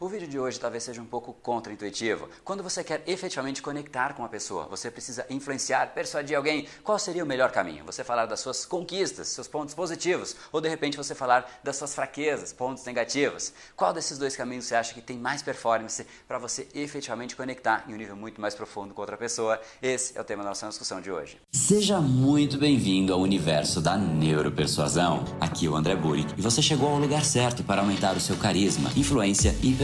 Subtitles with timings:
[0.00, 2.28] O vídeo de hoje talvez seja um pouco contraintuitivo.
[2.42, 7.22] Quando você quer efetivamente conectar com uma pessoa, você precisa influenciar, persuadir alguém, qual seria
[7.22, 7.84] o melhor caminho?
[7.84, 11.94] Você falar das suas conquistas, seus pontos positivos, ou de repente você falar das suas
[11.94, 13.52] fraquezas, pontos negativos?
[13.76, 17.94] Qual desses dois caminhos você acha que tem mais performance para você efetivamente conectar em
[17.94, 19.60] um nível muito mais profundo com outra pessoa?
[19.80, 21.38] Esse é o tema da nossa discussão de hoje.
[21.52, 25.24] Seja muito bem-vindo ao universo da neuropersuasão.
[25.40, 28.36] Aqui é o André Burick e você chegou ao lugar certo para aumentar o seu
[28.36, 29.83] carisma, influência e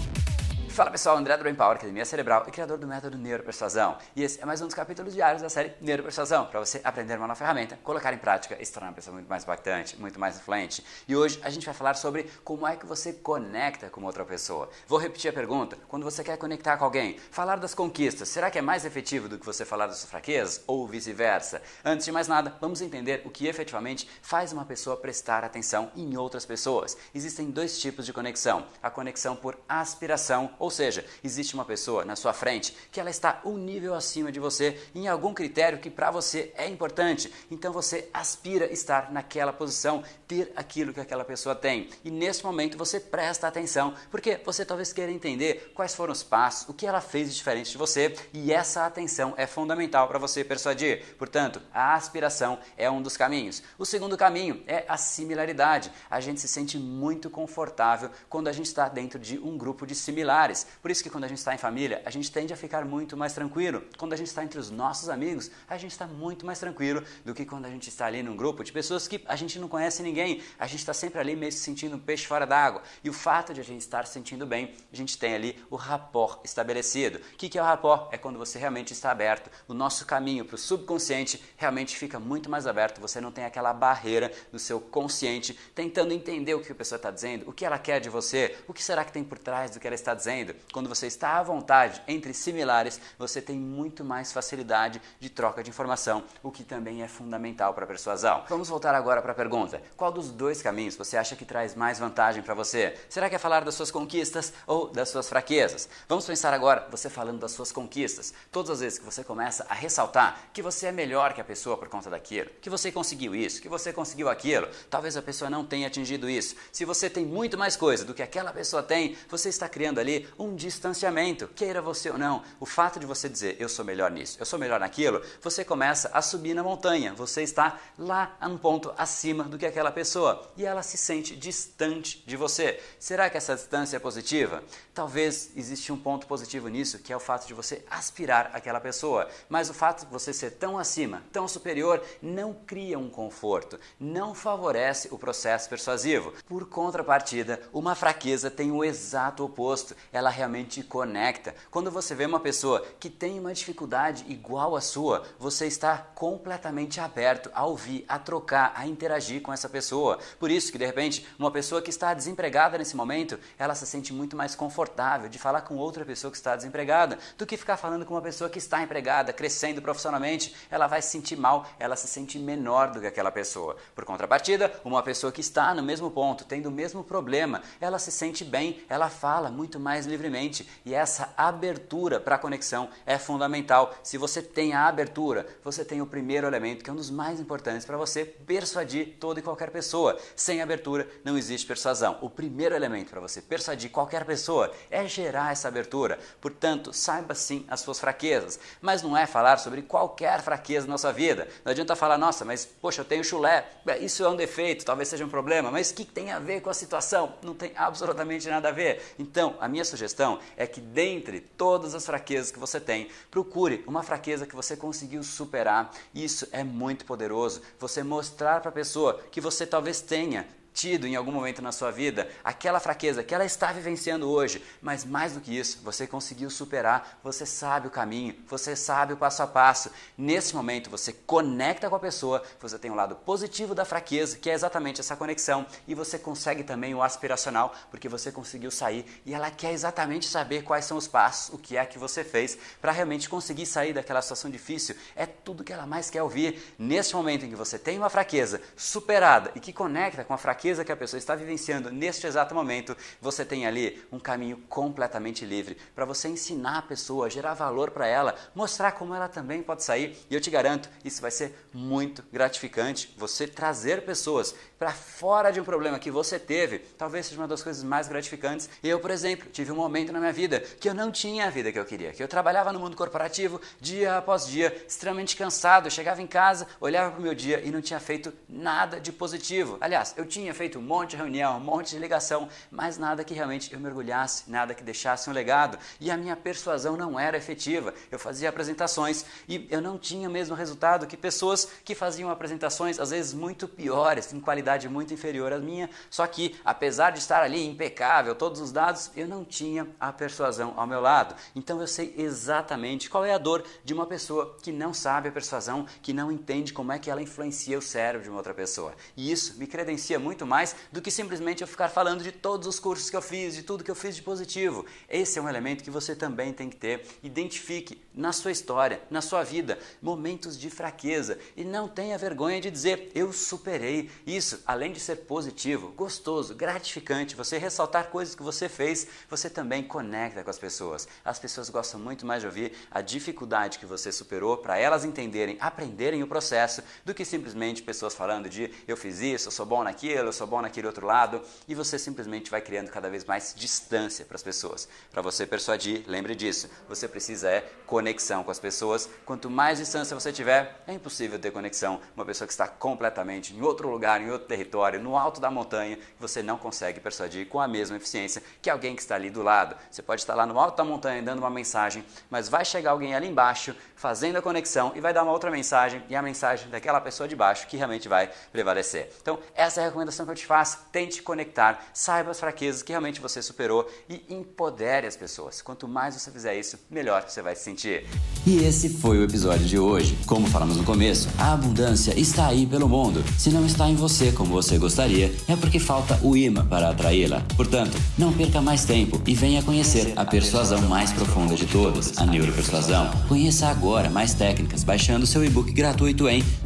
[0.71, 3.97] Fala pessoal, André do Brain Power, Academia Cerebral e criador do método Neuropersuasão.
[4.15, 7.27] E esse é mais um dos capítulos diários da série Neuropersuasão, para você aprender uma
[7.27, 10.37] nova ferramenta, colocar em prática e se tornar uma pessoa muito mais impactante, muito mais
[10.37, 10.81] influente.
[11.09, 14.69] E hoje a gente vai falar sobre como é que você conecta com outra pessoa.
[14.87, 18.57] Vou repetir a pergunta: quando você quer conectar com alguém, falar das conquistas, será que
[18.57, 21.61] é mais efetivo do que você falar das suas fraquezas ou vice-versa?
[21.83, 26.15] Antes de mais nada, vamos entender o que efetivamente faz uma pessoa prestar atenção em
[26.15, 26.95] outras pessoas.
[27.13, 32.15] Existem dois tipos de conexão: a conexão por aspiração ou seja, existe uma pessoa na
[32.15, 36.11] sua frente que ela está um nível acima de você em algum critério que para
[36.11, 37.33] você é importante.
[37.49, 41.89] Então você aspira estar naquela posição, ter aquilo que aquela pessoa tem.
[42.05, 46.69] E nesse momento você presta atenção, porque você talvez queira entender quais foram os passos,
[46.69, 50.43] o que ela fez de diferente de você, e essa atenção é fundamental para você
[50.43, 51.15] persuadir.
[51.17, 53.63] Portanto, a aspiração é um dos caminhos.
[53.79, 55.91] O segundo caminho é a similaridade.
[56.07, 59.95] A gente se sente muito confortável quando a gente está dentro de um grupo de
[59.95, 60.67] similares familiares.
[60.81, 63.15] Por isso que quando a gente está em família, a gente tende a ficar muito
[63.15, 63.83] mais tranquilo.
[63.97, 67.33] Quando a gente está entre os nossos amigos, a gente está muito mais tranquilo do
[67.33, 70.03] que quando a gente está ali num grupo de pessoas que a gente não conhece
[70.03, 70.41] ninguém.
[70.59, 72.81] A gente está sempre ali meio se sentindo um peixe fora d'água.
[73.03, 75.75] E o fato de a gente estar se sentindo bem, a gente tem ali o
[75.75, 77.19] rapport estabelecido.
[77.33, 78.13] O que é o rapport?
[78.13, 79.49] É quando você realmente está aberto.
[79.67, 82.99] O nosso caminho para o subconsciente realmente fica muito mais aberto.
[83.01, 87.11] Você não tem aquela barreira do seu consciente tentando entender o que a pessoa está
[87.11, 89.79] dizendo, o que ela quer de você, o que será que tem por trás do
[89.79, 90.40] que ela está dizendo
[90.71, 95.69] quando você está à vontade entre similares, você tem muito mais facilidade de troca de
[95.69, 98.43] informação, o que também é fundamental para a persuasão.
[98.49, 101.99] Vamos voltar agora para a pergunta: qual dos dois caminhos você acha que traz mais
[101.99, 102.97] vantagem para você?
[103.09, 105.87] Será que é falar das suas conquistas ou das suas fraquezas?
[106.07, 108.33] Vamos pensar agora você falando das suas conquistas.
[108.51, 111.77] Todas as vezes que você começa a ressaltar que você é melhor que a pessoa
[111.77, 115.65] por conta daquilo, que você conseguiu isso, que você conseguiu aquilo, talvez a pessoa não
[115.65, 116.55] tenha atingido isso.
[116.71, 120.27] Se você tem muito mais coisa do que aquela pessoa tem, você está criando ali
[120.37, 122.43] um distanciamento, queira você ou não.
[122.59, 126.09] O fato de você dizer eu sou melhor nisso, eu sou melhor naquilo, você começa
[126.13, 130.51] a subir na montanha, você está lá a um ponto acima do que aquela pessoa
[130.55, 132.79] e ela se sente distante de você.
[132.99, 134.63] Será que essa distância é positiva?
[134.93, 139.27] Talvez exista um ponto positivo nisso, que é o fato de você aspirar aquela pessoa,
[139.49, 144.35] mas o fato de você ser tão acima, tão superior, não cria um conforto, não
[144.35, 146.33] favorece o processo persuasivo.
[146.47, 149.95] Por contrapartida, uma fraqueza tem o exato oposto.
[150.11, 151.55] Ela ela realmente conecta.
[151.71, 156.99] Quando você vê uma pessoa que tem uma dificuldade igual à sua, você está completamente
[156.99, 160.19] aberto a ouvir, a trocar, a interagir com essa pessoa.
[160.39, 164.13] Por isso que de repente, uma pessoa que está desempregada nesse momento, ela se sente
[164.13, 168.05] muito mais confortável de falar com outra pessoa que está desempregada do que ficar falando
[168.05, 170.55] com uma pessoa que está empregada, crescendo profissionalmente.
[170.69, 173.75] Ela vai se sentir mal, ela se sente menor do que aquela pessoa.
[173.95, 178.11] Por contrapartida, uma pessoa que está no mesmo ponto, tendo o mesmo problema, ela se
[178.11, 180.67] sente bem, ela fala muito mais livremente.
[180.85, 183.95] E essa abertura para a conexão é fundamental.
[184.03, 187.39] Se você tem a abertura, você tem o primeiro elemento, que é um dos mais
[187.39, 190.19] importantes para você persuadir toda e qualquer pessoa.
[190.35, 192.17] Sem abertura não existe persuasão.
[192.21, 196.19] O primeiro elemento para você persuadir qualquer pessoa é gerar essa abertura.
[196.39, 201.11] Portanto, saiba sim as suas fraquezas, mas não é falar sobre qualquer fraqueza na sua
[201.11, 201.47] vida.
[201.63, 203.65] Não adianta falar, nossa, mas poxa, eu tenho chulé,
[204.01, 206.69] isso é um defeito, talvez seja um problema, mas o que tem a ver com
[206.69, 207.33] a situação?
[207.41, 209.01] Não tem absolutamente nada a ver.
[209.17, 213.83] Então, a minha sugestão sugestão é que, dentre todas as fraquezas que você tem, procure
[213.85, 215.91] uma fraqueza que você conseguiu superar.
[216.13, 217.61] Isso é muito poderoso.
[217.79, 221.91] Você mostrar para a pessoa que você talvez tenha tido em algum momento na sua
[221.91, 226.49] vida, aquela fraqueza que ela está vivenciando hoje, mas mais do que isso, você conseguiu
[226.49, 229.91] superar, você sabe o caminho, você sabe o passo a passo.
[230.17, 234.37] Nesse momento, você conecta com a pessoa, você tem o um lado positivo da fraqueza,
[234.37, 239.05] que é exatamente essa conexão, e você consegue também o aspiracional, porque você conseguiu sair
[239.25, 242.57] e ela quer exatamente saber quais são os passos, o que é que você fez
[242.81, 244.95] para realmente conseguir sair daquela situação difícil.
[245.15, 246.75] É tudo que ela mais quer ouvir.
[246.77, 250.60] Nesse momento em que você tem uma fraqueza superada e que conecta com a fraqueza,
[250.61, 255.43] fraqueza que a pessoa está vivenciando neste exato momento, você tem ali um caminho completamente
[255.43, 259.83] livre para você ensinar a pessoa, gerar valor para ela, mostrar como ela também pode
[259.83, 260.15] sair.
[260.29, 263.11] E eu te garanto, isso vai ser muito gratificante.
[263.17, 267.63] Você trazer pessoas para fora de um problema que você teve, talvez seja uma das
[267.63, 268.69] coisas mais gratificantes.
[268.83, 271.71] Eu, por exemplo, tive um momento na minha vida que eu não tinha a vida
[271.71, 275.87] que eu queria, que eu trabalhava no mundo corporativo dia após dia, extremamente cansado.
[275.87, 279.11] Eu chegava em casa, olhava para o meu dia e não tinha feito nada de
[279.11, 279.77] positivo.
[279.81, 283.23] Aliás, eu tinha tinha feito um monte de reunião, um monte de ligação, mas nada
[283.23, 285.77] que realmente eu mergulhasse, nada que deixasse um legado.
[285.99, 287.93] E a minha persuasão não era efetiva.
[288.11, 292.99] Eu fazia apresentações e eu não tinha o mesmo resultado que pessoas que faziam apresentações,
[292.99, 295.89] às vezes muito piores, em qualidade muito inferior à minha.
[296.09, 300.73] Só que, apesar de estar ali impecável, todos os dados, eu não tinha a persuasão
[300.75, 301.35] ao meu lado.
[301.55, 305.31] Então eu sei exatamente qual é a dor de uma pessoa que não sabe a
[305.31, 308.93] persuasão, que não entende como é que ela influencia o cérebro de uma outra pessoa.
[309.15, 312.67] E isso me credencia muito muito mais do que simplesmente eu ficar falando de todos
[312.67, 314.85] os cursos que eu fiz, de tudo que eu fiz de positivo.
[315.07, 317.05] Esse é um elemento que você também tem que ter.
[317.21, 322.71] Identifique na sua história, na sua vida, momentos de fraqueza e não tenha vergonha de
[322.71, 324.09] dizer eu superei.
[324.25, 329.83] Isso, além de ser positivo, gostoso, gratificante, você ressaltar coisas que você fez, você também
[329.83, 331.07] conecta com as pessoas.
[331.23, 335.57] As pessoas gostam muito mais de ouvir a dificuldade que você superou para elas entenderem,
[335.59, 339.83] aprenderem o processo, do que simplesmente pessoas falando de eu fiz isso, eu sou bom
[339.83, 343.53] naquilo, eu sou bom naquele outro lado, e você simplesmente vai criando cada vez mais
[343.55, 344.87] distância para as pessoas.
[345.11, 349.09] Para você persuadir, lembre disso, você precisa é conexão com as pessoas.
[349.25, 351.99] Quanto mais distância você tiver, é impossível ter conexão.
[352.15, 355.99] Uma pessoa que está completamente em outro lugar, em outro território, no alto da montanha,
[356.17, 359.75] você não consegue persuadir com a mesma eficiência que alguém que está ali do lado.
[359.89, 363.13] Você pode estar lá no alto da montanha dando uma mensagem, mas vai chegar alguém
[363.13, 367.01] ali embaixo fazendo a conexão e vai dar uma outra mensagem, e a mensagem daquela
[367.01, 369.11] pessoa de baixo que realmente vai prevalecer.
[369.21, 372.83] Então, essa é a recomendação recomendação que eu te faço, tente conectar, saiba as fraquezas
[372.83, 375.61] que realmente você superou e empodere as pessoas.
[375.61, 378.05] Quanto mais você fizer isso, melhor você vai se sentir.
[378.45, 380.17] E esse foi o episódio de hoje.
[380.25, 383.23] Como falamos no começo, a abundância está aí pelo mundo.
[383.37, 387.41] Se não está em você como você gostaria, é porque falta o imã para atraí-la.
[387.55, 392.25] Portanto, não perca mais tempo e venha conhecer a persuasão mais profunda de todas, a
[392.25, 393.11] neuropersuasão.
[393.27, 396.43] Conheça agora mais técnicas baixando seu e-book gratuito em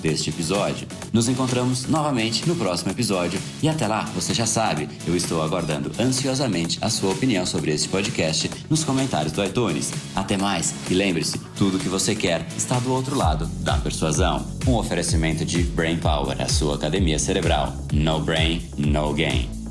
[0.00, 0.86] deste episódio.
[1.12, 3.40] Nos encontramos novamente no próximo episódio.
[3.62, 7.88] E até lá, você já sabe, eu estou aguardando ansiosamente a sua opinião sobre esse
[7.88, 9.92] podcast nos comentários do iTunes.
[10.14, 14.44] Até mais e lembre-se, tudo que você quer está do outro lado da persuasão.
[14.66, 17.74] Um oferecimento de Brain Power, a sua academia cerebral.
[17.92, 19.61] No brain, no gain.